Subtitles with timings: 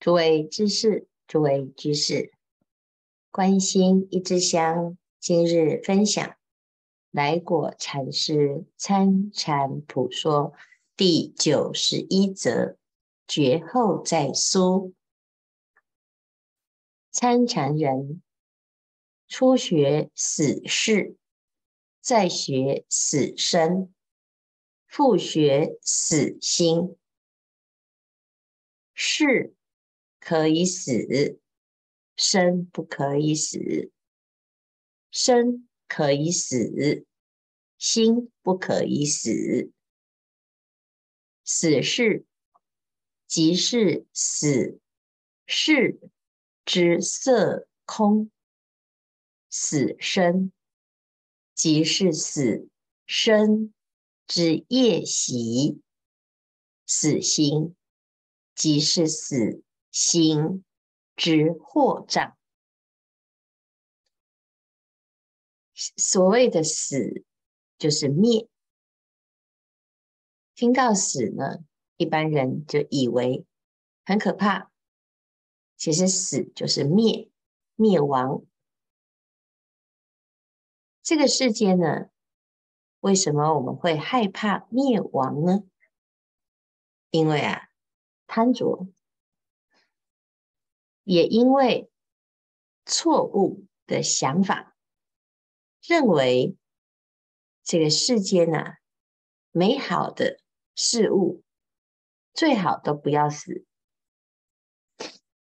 [0.00, 2.32] 诸位知识，诸位居士，
[3.30, 6.36] 观心一枝香，今日分享
[7.10, 10.54] 来果禅师参禅普说
[10.96, 12.78] 第九十一则，
[13.28, 14.94] 绝后再苏。
[17.10, 18.22] 参禅人
[19.28, 21.14] 初学死事，
[22.00, 23.92] 再学死生，
[24.86, 26.96] 复学死心。
[28.94, 29.54] 是
[30.30, 31.40] 可以死，
[32.14, 33.90] 生不可以死；
[35.10, 37.04] 生可以死，
[37.76, 39.72] 心不可以死。
[41.42, 42.24] 死是
[43.26, 44.78] 即是死。
[45.48, 45.98] 是
[46.64, 48.30] 之色空，
[49.48, 50.52] 死生
[51.56, 52.68] 即是死
[53.04, 53.74] 生
[54.28, 55.80] 之业习，
[56.86, 57.74] 死心
[58.54, 59.64] 即是死。
[59.90, 60.64] 心
[61.16, 62.36] 之惑障。
[65.74, 67.24] 所谓的死，
[67.78, 68.48] 就是灭。
[70.54, 71.64] 听到死呢，
[71.96, 73.46] 一般人就以为
[74.04, 74.70] 很可怕。
[75.76, 77.30] 其实死就是灭，
[77.76, 78.44] 灭亡。
[81.02, 82.10] 这个世界呢，
[83.00, 85.64] 为什么我们会害怕灭亡呢？
[87.08, 87.70] 因为啊，
[88.26, 88.86] 贪着，
[91.04, 91.90] 也因为
[92.84, 94.76] 错误的想法，
[95.82, 96.56] 认为
[97.62, 98.78] 这个世间啊，
[99.50, 100.40] 美好的
[100.74, 101.42] 事物
[102.32, 103.64] 最好都不要死。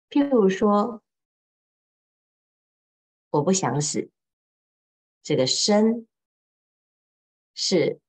[0.09, 1.03] 譬如说，
[3.31, 4.11] 我不想死，
[5.23, 6.07] 这个生
[7.55, 8.01] 是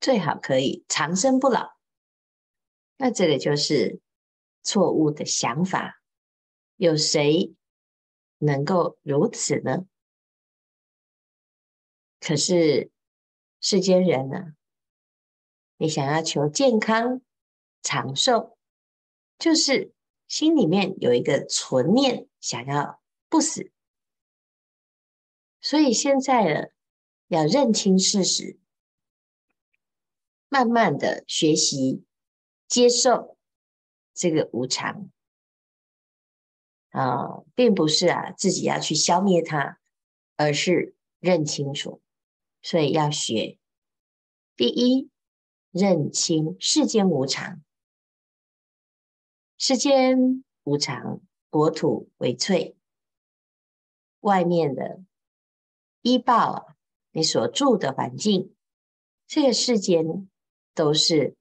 [0.00, 1.76] 最好可以长生不老，
[2.96, 4.00] 那这个就是
[4.62, 6.01] 错误的想法。
[6.76, 7.54] 有谁
[8.38, 9.86] 能够如此呢？
[12.20, 12.90] 可是
[13.60, 14.54] 世间人呢？
[15.76, 17.20] 你想要求健康
[17.82, 18.56] 长寿，
[19.38, 19.92] 就是。
[20.28, 23.70] 心里面有一个存念，想要不死，
[25.60, 26.68] 所以现在呢，
[27.26, 28.58] 要认清事实，
[30.48, 32.06] 慢慢的学习
[32.66, 33.36] 接受
[34.14, 35.10] 这个无常
[36.92, 39.80] 啊，并不是啊自己要去消灭它，
[40.36, 42.00] 而是认清楚，
[42.62, 43.58] 所以要学。
[44.56, 45.10] 第一，
[45.70, 47.62] 认清世间无常。
[49.58, 51.20] 世间无常，
[51.50, 52.76] 国土为脆。
[54.20, 55.02] 外面的
[56.02, 56.76] 依报，
[57.10, 58.54] 你所住的环境，
[59.26, 60.28] 这个世间
[60.74, 61.36] 都是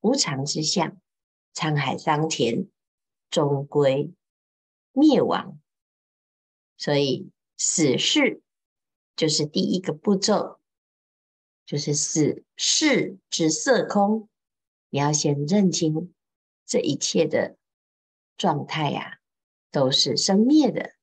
[0.00, 1.00] 无常之相，
[1.54, 2.68] 沧海桑田，
[3.30, 4.12] 终归
[4.92, 5.58] 灭亡。
[6.76, 8.42] 所以死事
[9.16, 10.58] 就是第一个步骤，
[11.66, 14.28] 就是死事之色空，
[14.88, 16.12] 你要先认清。
[16.64, 17.56] 这一切的
[18.36, 19.18] 状态呀、啊，
[19.72, 20.94] 都是生灭的。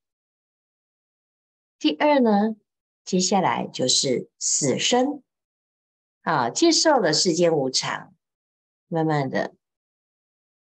[1.78, 2.56] 第二呢，
[3.04, 5.22] 接下来就是死生
[6.22, 8.16] 啊，接受了世间无常，
[8.88, 9.56] 慢慢的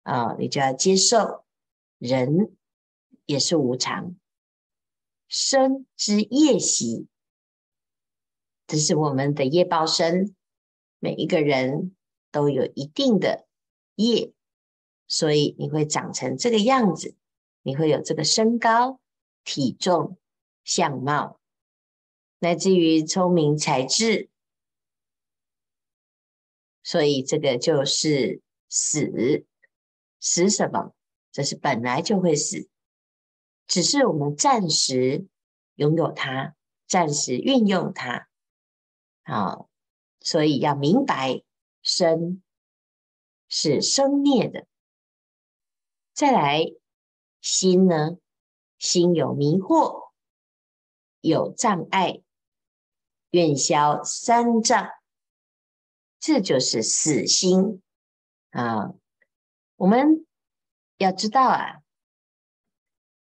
[0.05, 1.45] 啊，你就要接受
[2.03, 2.57] 人
[3.27, 4.17] 也是无常，
[5.29, 7.07] 生之业习，
[8.67, 10.35] 这是我们的业报身，
[10.99, 11.95] 每一个人
[12.33, 13.47] 都有一定的
[13.95, 14.33] 业。
[15.07, 17.15] 所以你会长成这个样子，
[17.63, 19.01] 你会有这个身高、
[19.45, 20.19] 体重、
[20.65, 21.39] 相貌，
[22.41, 24.29] 乃至于聪明才智。
[26.83, 29.47] 所以这个就是死，
[30.19, 30.93] 死什么？
[31.33, 32.69] 这是本来就会死，
[33.67, 35.27] 只是我们暂时
[35.75, 36.55] 拥有它，
[36.87, 38.29] 暂时运用它。
[39.25, 39.69] 好，
[40.21, 41.43] 所以要明白，
[41.83, 42.43] 生
[43.49, 44.67] 是生灭的。
[46.13, 46.67] 再来，
[47.41, 48.19] 心呢？
[48.79, 50.11] 心有迷惑，
[51.21, 52.21] 有障碍，
[53.31, 54.91] 愿消三障，
[56.19, 57.81] 这就是死心
[58.51, 58.93] 啊！
[59.77, 60.27] 我们
[61.03, 61.83] 要知道啊，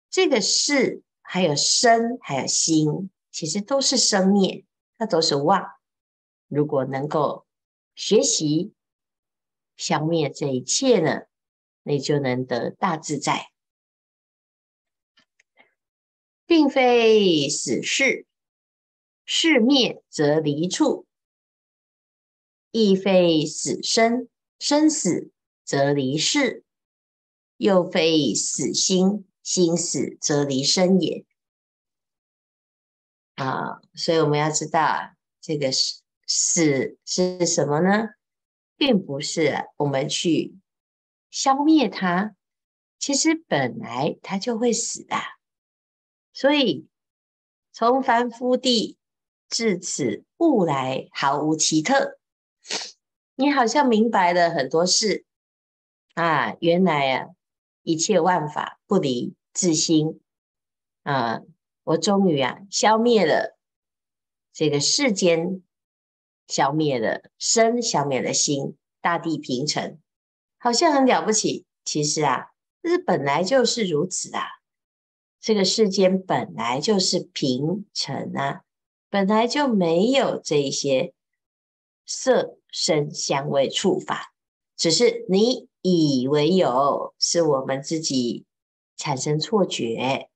[0.09, 4.65] 这个事还有生，还有心，其实都是生灭，
[4.97, 5.65] 那都是妄。
[6.47, 7.47] 如果能够
[7.95, 8.73] 学习
[9.75, 11.23] 消灭这一切呢？
[11.83, 13.51] 你就能得大自在，
[16.45, 18.27] 并非死事，
[19.25, 21.07] 事灭则离处；
[22.69, 24.29] 亦非死生，
[24.59, 25.31] 生死
[25.63, 26.63] 则离世。
[27.61, 31.23] 又非死心，心死则离身也。
[33.35, 35.71] 啊，所以我们要知道啊，这个
[36.25, 38.15] 死是什么呢？
[38.75, 40.55] 并不是我们去
[41.29, 42.35] 消灭它，
[42.97, 45.15] 其实本来它就会死的。
[46.33, 46.87] 所以
[47.71, 48.97] 从凡夫地
[49.47, 52.17] 至此物来，毫无奇特。
[53.35, 55.25] 你好像明白了很多事
[56.15, 57.27] 啊，原来啊，
[57.83, 60.19] 一切万法不离自心
[61.03, 61.41] 啊。
[61.83, 63.57] 我终于啊，消灭了
[64.53, 65.63] 这个世间，
[66.47, 69.99] 消灭了身，消灭了心，大地平成，
[70.59, 71.65] 好像很了不起。
[71.83, 72.51] 其实啊，
[72.83, 74.43] 这本来就是如此啊。
[75.39, 78.61] 这个世间本来就是平成啊，
[79.09, 81.15] 本来就没有这些
[82.05, 84.35] 色、声、香、味、触、法，
[84.77, 88.45] 只是你以为有，是我们自己
[88.97, 90.29] 产生错觉。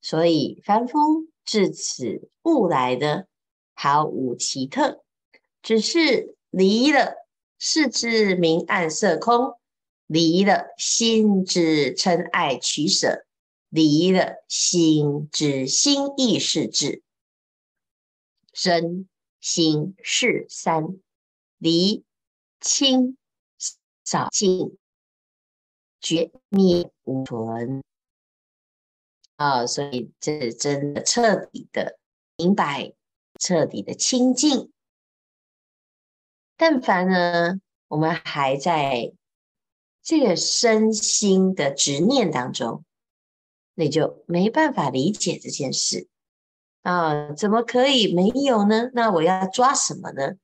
[0.00, 3.26] 所以凡夫至此物来的
[3.74, 5.02] 毫无奇特，
[5.62, 7.14] 只是离了
[7.58, 9.58] 识之明暗色空，
[10.06, 13.26] 离了心之嗔爱取舍，
[13.68, 17.02] 离了心之心意识智，
[18.52, 19.08] 身
[19.40, 20.98] 心是三
[21.58, 22.04] 离
[22.60, 23.18] 清
[24.06, 24.78] 扫净
[26.00, 27.84] 绝灭无存。
[29.36, 31.98] 啊、所以这是真的彻底的
[32.38, 32.94] 明白，
[33.38, 34.72] 彻底的清净。
[36.56, 39.12] 但凡呢，我们还在
[40.02, 42.82] 这个身心的执念当中，
[43.74, 46.08] 那就没办法理解这件事
[46.80, 47.34] 啊！
[47.34, 48.90] 怎么可以没有呢？
[48.94, 50.36] 那我要抓什么呢？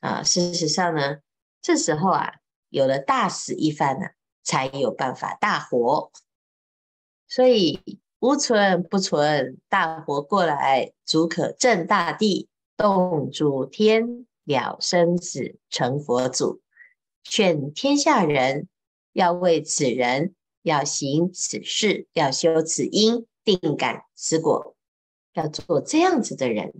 [0.00, 1.18] 啊，事实上呢，
[1.60, 2.39] 这时候啊，
[2.70, 4.06] 有了大死一番呢、
[4.42, 6.10] 才有办法大活。
[7.28, 8.00] 所以。
[8.22, 16.60] 无存不存，大活过来，足可震大地，动诸天，了生死，成佛祖。
[17.22, 18.68] 劝天下人
[19.14, 24.76] 要为此人，要行此事，要修此因，定感此果，
[25.32, 26.74] 要做这样子的人。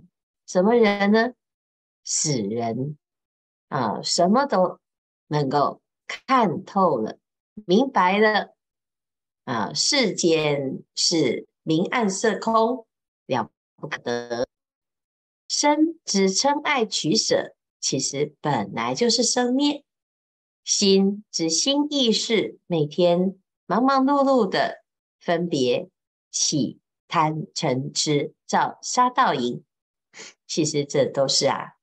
[0.45, 1.33] 什么人呢？
[2.03, 2.99] 死人
[3.69, 4.79] 啊，什么都
[5.25, 5.80] 能够
[6.27, 7.17] 看透了，
[7.65, 8.55] 明白了。
[9.45, 12.85] 啊，世间是明暗色空，
[13.25, 14.47] 了不得。
[15.47, 19.83] 身之嗔爱取舍，其实本来就是生灭。
[20.63, 23.35] 心之心意识，每天
[23.65, 24.83] 忙忙碌碌的
[25.19, 25.89] 分别
[26.29, 29.63] 起贪嗔痴，造杀盗淫，
[30.45, 31.73] 其实这都是啊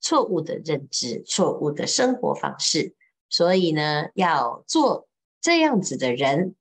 [0.00, 2.96] 错误的认知，错误的生活方式。
[3.32, 5.08] 所以呢，要做
[5.40, 6.54] 这样子的人。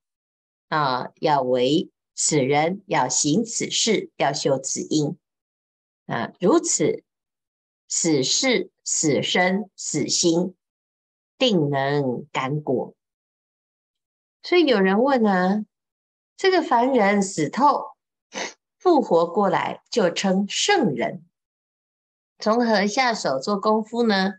[0.69, 5.17] 啊，要为此人，要行此事，要修此因
[6.05, 7.03] 啊，如此
[7.89, 10.55] 死事、死生、死心，
[11.37, 12.95] 定能感果。
[14.43, 15.65] 所以有人问呢，
[16.37, 17.83] 这个凡人死透
[18.77, 21.25] 复活过来，就称圣人，
[22.39, 24.35] 从何下手做功夫呢？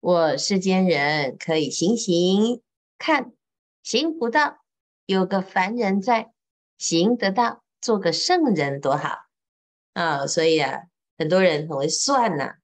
[0.00, 2.62] 我世间人可以行行
[2.98, 3.32] 看，
[3.82, 4.62] 行不到。
[5.06, 6.32] 有个凡人在
[6.78, 9.26] 行得到，做个圣人多好
[9.92, 10.26] 啊！
[10.26, 10.82] 所以啊，
[11.16, 12.54] 很多人很会算呐、啊，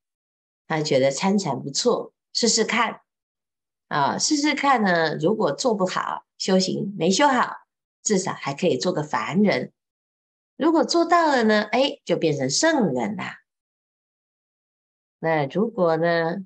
[0.67, 3.01] 他觉得参禅不错，试试看
[3.89, 5.17] 啊，试试看呢。
[5.17, 7.59] 如果做不好，修行没修好，
[8.03, 9.73] 至少还可以做个凡人。
[10.57, 13.39] 如果做到了呢，哎，就变成圣人啦。
[15.21, 16.39] 那如果呢，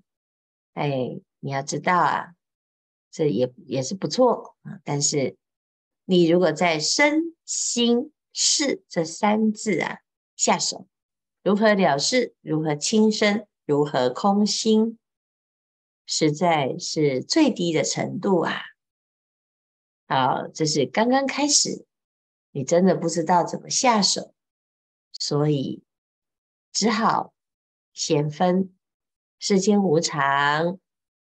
[0.76, 2.35] 哎，你要知道啊，
[3.11, 5.37] 这也也是不错啊，但是。
[6.09, 9.99] 你如果在身心事这三字啊
[10.37, 10.87] 下手，
[11.42, 12.37] 如何了事？
[12.42, 13.49] 如何轻身？
[13.64, 15.00] 如何空心？
[16.06, 18.54] 实在是最低的程度啊！
[20.06, 21.85] 好，这是刚刚开始，
[22.52, 24.33] 你真的不知道怎么下手，
[25.11, 25.83] 所以
[26.73, 27.35] 只好
[27.92, 28.73] 先分
[29.38, 30.78] 世间无常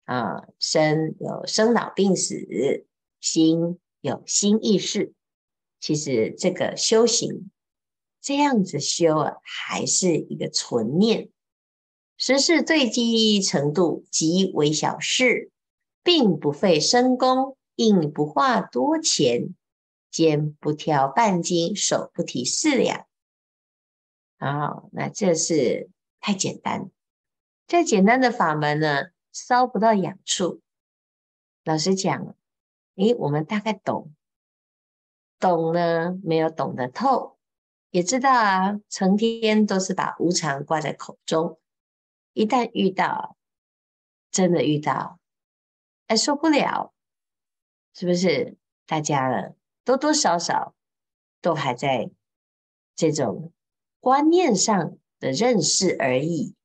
[0.04, 2.86] 啊，身有生老病死，
[3.20, 3.78] 心。
[4.00, 5.12] 有心意识，
[5.80, 7.50] 其实这个修行
[8.20, 11.30] 这样子修啊，还是一个存念。
[12.16, 15.50] 实事最低程度，极为小事，
[16.04, 19.56] 并不费深功，应不花多钱，
[20.12, 23.04] 肩不挑半斤，手不提四两。
[24.38, 25.90] 哦，那这是
[26.20, 26.88] 太简单，
[27.68, 30.62] 再简单的法门呢，烧不到痒处。
[31.64, 32.34] 老实讲。
[32.96, 34.12] 诶，我们大概懂，
[35.38, 37.38] 懂呢没有懂得透，
[37.90, 41.60] 也知道啊，成天都是把无常挂在口中，
[42.32, 43.36] 一旦遇到，
[44.32, 45.20] 真的遇到，
[46.08, 46.92] 哎，受不了，
[47.94, 48.56] 是不是？
[48.84, 50.74] 大家呢，多多少少
[51.40, 52.10] 都还在
[52.96, 53.52] 这种
[54.00, 56.56] 观念上的认识而已，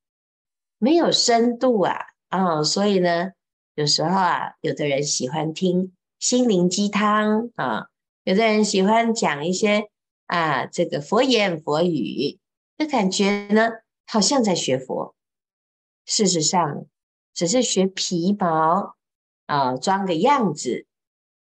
[0.83, 1.95] 没有深度啊
[2.27, 2.63] 啊、哦！
[2.65, 3.31] 所以呢，
[3.73, 7.87] 有时候啊，有的人喜欢听心灵鸡汤啊，
[8.25, 9.89] 有的人喜欢讲一些
[10.25, 12.37] 啊这个佛言佛语，
[12.77, 13.69] 这感觉呢，
[14.05, 15.15] 好像在学佛，
[16.05, 16.85] 事实上
[17.33, 18.97] 只是学皮毛
[19.45, 20.85] 啊，装个样子。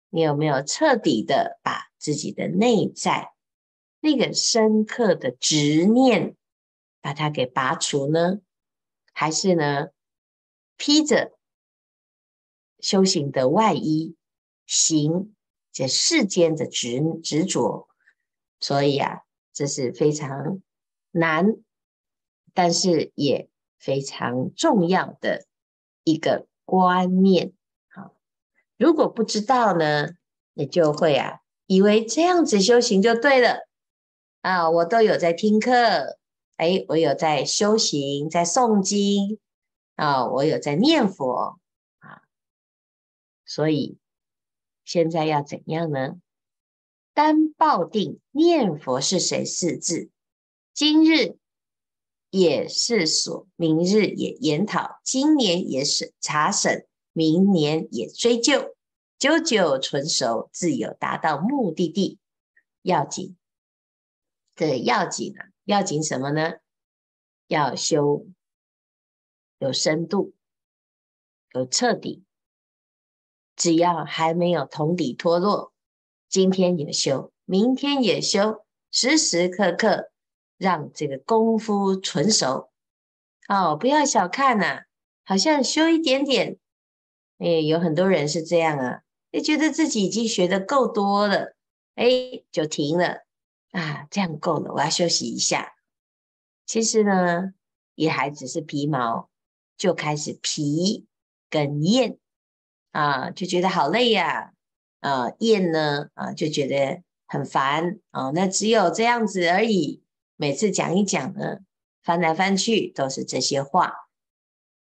[0.08, 3.30] 你有没有彻底的把自己的内在
[4.00, 6.34] 那个深刻的执念，
[7.00, 8.40] 把它给拔除呢？
[9.20, 9.88] 还是呢，
[10.78, 11.32] 披着
[12.78, 14.16] 修行的外衣，
[14.64, 15.36] 行
[15.70, 17.86] 这世间的执执着？
[18.60, 19.18] 所以啊，
[19.52, 20.62] 这是非常
[21.10, 21.58] 难，
[22.54, 25.44] 但是也非常重要的
[26.02, 27.52] 一个观念。
[27.90, 28.16] 好
[28.78, 30.12] 如果不知道呢，
[30.54, 33.68] 你就会啊，以为这样子修行就对了
[34.40, 34.70] 啊。
[34.70, 36.18] 我都有在听课，
[36.60, 39.38] 哎，我有在修行，在诵经
[39.94, 41.58] 啊，我有在念佛
[42.00, 42.20] 啊。
[43.46, 43.96] 所以
[44.84, 46.20] 现在要怎样呢？
[47.14, 50.10] 单抱定念佛是谁四字，
[50.74, 51.38] 今日
[52.28, 56.86] 也是所，明日也研讨，今年也是查审。
[57.12, 58.76] 明年也追究，
[59.18, 62.18] 久久纯熟，自有达到目的地。
[62.82, 63.36] 要紧，
[64.54, 65.49] 这要紧啊！
[65.70, 66.54] 要紧什么呢？
[67.46, 68.26] 要修
[69.60, 70.34] 有深度，
[71.52, 72.24] 有彻底。
[73.54, 75.72] 只要还没有同底脱落，
[76.28, 80.10] 今天也修，明天也修，时时刻刻
[80.58, 82.72] 让这个功夫纯熟。
[83.46, 84.82] 哦，不要小看呐、
[85.24, 86.58] 好像修一点点。
[87.38, 91.54] 哎，有很多人是这样啊，你觉得自己已经学得够多了，
[91.94, 93.20] 哎，就停了
[93.72, 95.74] 啊，这样够了，我要休息一下。
[96.66, 97.52] 其实呢，
[97.94, 99.28] 也还只是皮毛，
[99.76, 101.06] 就开始疲
[101.48, 102.18] 跟厌
[102.92, 104.52] 啊，就觉得好累呀，
[105.00, 110.02] 啊，厌呢啊，就觉得很烦啊，那只有这样子而已。
[110.36, 111.58] 每次讲一讲呢，
[112.02, 113.92] 翻来翻去都是这些话。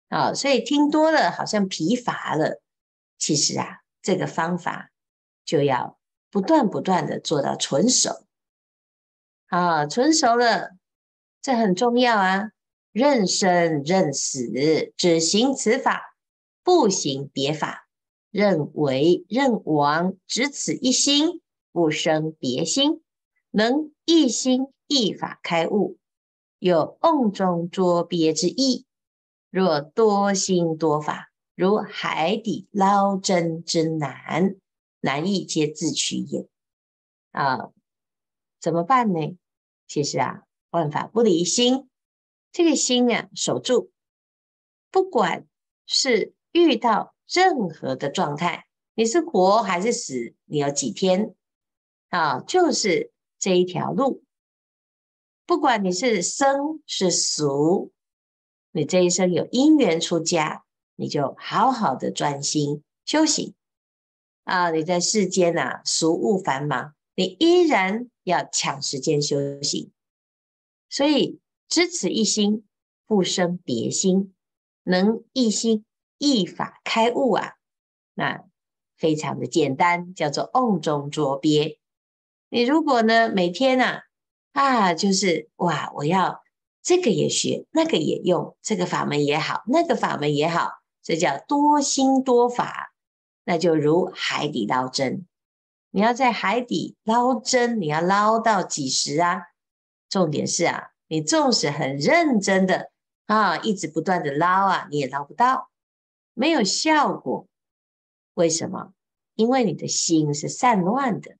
[0.09, 2.61] 啊，所以听多了好像疲乏了。
[3.17, 4.91] 其实啊，这个方法
[5.45, 8.25] 就要不断不断的做到纯熟。
[9.51, 10.77] 啊，纯熟了，
[11.41, 12.51] 这很重要啊。
[12.93, 16.15] 认生认死，只行此法，
[16.63, 17.85] 不行别法；
[18.29, 21.41] 认为认亡，只此一心，
[21.73, 23.01] 不生别心。
[23.49, 25.97] 能一心一法开悟，
[26.57, 28.85] 有瓮中捉鳖之意。
[29.49, 34.55] 若多心多法，如海底捞针之难，
[35.01, 36.47] 难易皆自取也。
[37.31, 37.71] 啊，
[38.61, 39.37] 怎么办呢？
[39.91, 41.89] 其实啊，万法不离心，
[42.53, 43.91] 这个心啊，守住，
[44.89, 45.45] 不管
[45.85, 51.35] 是遇到任何的状态，你是活还是死，你有几天
[52.07, 52.39] 啊？
[52.39, 54.23] 就是这一条路，
[55.45, 57.91] 不管你是生是俗。
[58.71, 60.63] 你这一生有因缘出家，
[60.95, 63.53] 你就好好的专心修行
[64.45, 64.71] 啊！
[64.71, 69.91] 你在世间呐，俗务繁忙，你依然要抢时间修行。
[70.89, 72.65] 所以，知此一心，
[73.05, 74.33] 不生别心，
[74.83, 75.85] 能一心
[76.17, 77.53] 一法开悟啊！
[78.13, 78.43] 那
[78.97, 81.79] 非常的简单，叫做瓮中捉鳖。
[82.49, 84.01] 你如果呢，每天呐
[84.51, 86.41] 啊，啊，就是哇，我要。
[86.83, 92.91] 这个也学，那个也用，这个法门也好，那个法门也好，这叫多心多法，
[93.45, 95.27] 那就如海底捞针。
[95.91, 99.43] 你要在海底捞针，你要捞到几时啊？
[100.09, 102.91] 重点是啊，你纵使很认真的
[103.27, 105.69] 啊，一直不断的捞啊，你也捞不到，
[106.33, 107.47] 没有效果。
[108.33, 108.93] 为什么？
[109.35, 111.35] 因为你的心是散乱的，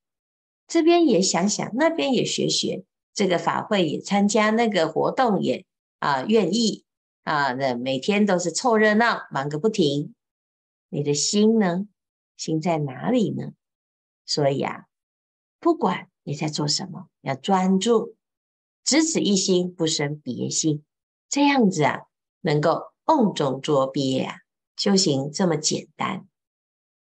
[0.67, 2.84] 这边也想想，那边也学学。
[3.13, 5.65] 这个法会也参加，那个活动也
[6.00, 6.86] 啊愿意
[7.24, 10.13] 啊，那每天都是凑热闹，忙个不停。
[10.89, 11.88] 你的心呢？
[12.38, 13.51] 心在哪里呢？
[14.25, 14.85] 所以啊，
[15.59, 18.15] 不管你在做什么，要专注，
[18.83, 20.83] 只此一心，不生别心，
[21.29, 22.01] 这样子啊，
[22.41, 24.37] 能够瓮中捉鳖啊。
[24.77, 26.27] 修行这么简单，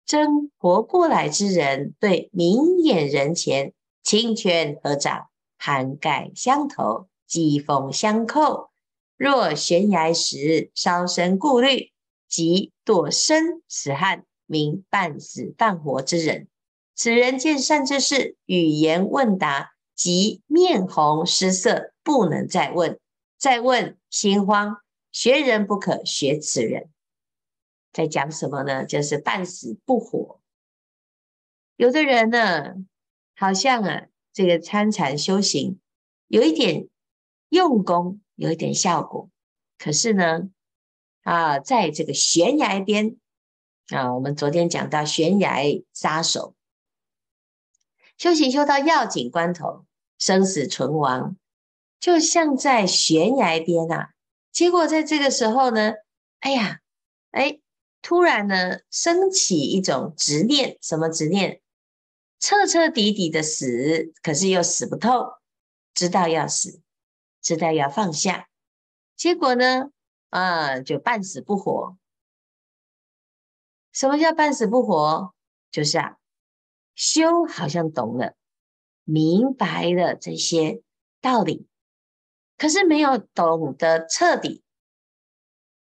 [0.05, 8.71] 真活过来之人，对明眼人前，清泉合掌，涵盖相投，机锋相扣。
[9.17, 11.93] 若悬崖时稍生顾虑，
[12.26, 16.49] 即堕生死汉，名半死半活之人。
[17.02, 23.00] 此人见善知识，语言问答，即面红失色，不能再问。
[23.38, 26.90] 再问心慌，学人不可学此人。
[27.90, 28.85] 在讲什么呢？
[28.85, 30.42] 就是半死不活。
[31.76, 32.75] 有的人呢，
[33.35, 35.80] 好像啊，这个参禅修行
[36.26, 36.87] 有一点
[37.49, 39.30] 用功，有一点效果，
[39.78, 40.50] 可是呢，
[41.23, 43.16] 啊，在这个悬崖边
[43.88, 45.62] 啊，我们昨天讲到悬崖
[45.95, 46.54] 杀手，
[48.21, 49.87] 修行修到要紧关头，
[50.19, 51.39] 生死存亡。
[51.99, 54.11] 就像在悬崖边啊，
[54.53, 55.95] 结果在这个时候呢，
[56.41, 56.81] 哎呀，
[57.31, 57.61] 哎，
[58.03, 61.62] 突然呢，升起一种执念，什么执念？
[62.39, 65.39] 彻彻底底的死，可是又死不透，
[65.95, 66.83] 知道要死，
[67.41, 68.50] 知道要放下，
[69.17, 69.93] 结果呢，
[70.29, 71.97] 啊，就半死不活。
[73.93, 75.33] 什么叫半死不活？
[75.73, 76.19] 就是啊，
[77.00, 78.35] 修好像懂了，
[79.04, 80.83] 明白了这些
[81.23, 81.66] 道理。
[82.59, 84.62] 可是没有懂得彻底，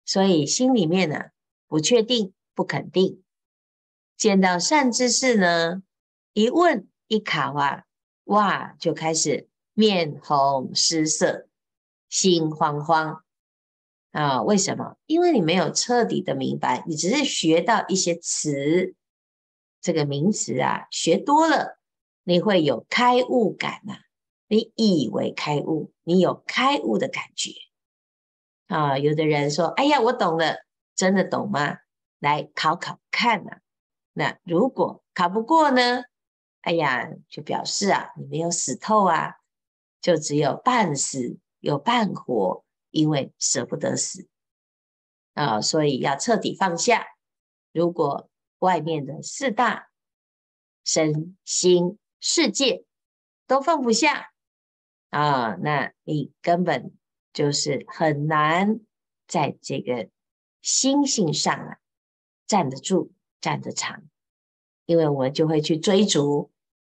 [0.06, 1.26] 所以心里面呢，
[1.68, 3.22] 不确定、不肯定。
[4.16, 5.82] 见到善知识呢，
[6.32, 7.84] 一问一考啊，
[8.24, 11.48] 哇，就开始面红失色，
[12.08, 13.22] 心慌慌
[14.12, 14.42] 啊！
[14.42, 14.96] 为什么？
[15.04, 18.94] 因为你没有彻底的明白，你只是学到一些词，
[19.80, 21.78] 这个名词啊，学多了，
[22.24, 23.98] 你会有开悟感呐、啊。
[24.48, 27.52] 你以为开悟，你有开悟的感觉
[28.66, 28.98] 啊？
[28.98, 30.64] 有的人说：“哎呀，我懂了，
[30.96, 31.78] 真的懂吗？”
[32.18, 33.58] 来考考看呐。
[34.12, 36.02] 那如果考不过呢？
[36.62, 39.36] 哎呀，就表示啊，你没有死透啊，
[40.02, 44.28] 就只有半死有半活，因为舍不得死
[45.32, 47.06] 啊，所以要彻底放下。
[47.72, 48.28] 如果
[48.60, 49.90] 外面的四大
[50.84, 52.84] 身心世界
[53.46, 54.32] 都放不下。
[55.10, 56.96] 啊，那你根本
[57.32, 58.80] 就是很难
[59.26, 60.08] 在这个
[60.62, 61.78] 心性上啊
[62.46, 64.04] 站得住、站得长，
[64.86, 66.52] 因为我们就会去追逐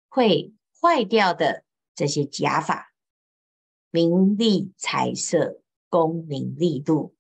[0.08, 2.94] 会坏掉的这些假法，
[3.90, 7.16] 名利财色、功名利禄，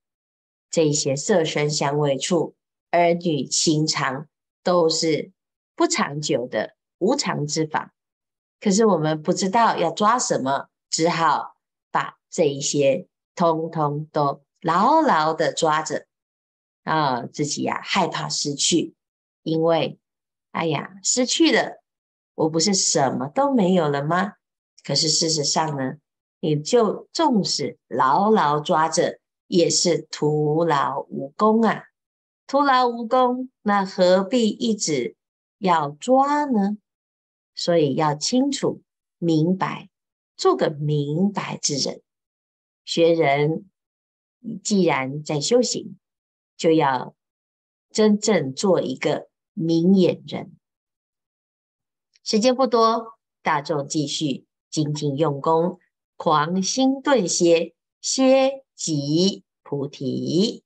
[0.69, 2.55] 这些色身香味触、
[2.91, 4.29] 儿女情长，
[4.65, 5.31] 都是
[5.77, 7.93] 不长久的无常之法。
[8.59, 10.67] 可是我们不知道要抓什么。
[10.87, 11.57] 只好
[11.91, 16.05] 把这一些通通都牢牢的抓着
[16.83, 18.95] 啊，自己呀害怕失去，
[19.43, 19.99] 因为
[20.51, 21.83] 哎呀失去了，
[22.35, 24.35] 我不是什么都没有了吗？
[24.85, 25.97] 可是事实上呢，
[26.39, 31.83] 你就纵使牢牢抓着，也是徒劳无功啊！
[32.47, 35.15] 徒劳无功，那何必一直
[35.57, 36.77] 要抓呢？
[37.55, 38.81] 所以要清楚
[39.17, 39.89] 明白。
[40.37, 42.01] 做个明白之人，
[42.83, 43.69] 学人
[44.61, 45.97] 既然在修行，
[46.57, 47.15] 就要
[47.89, 50.57] 真正做一个明眼人。
[52.21, 55.79] 时间不多，大众继续精进用功，
[56.17, 60.64] 狂心顿歇，歇即菩提。